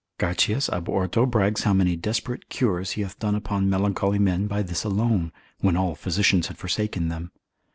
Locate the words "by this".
4.47-4.83